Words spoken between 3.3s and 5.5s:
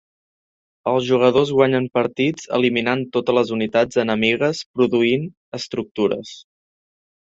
les unitats enemigues produint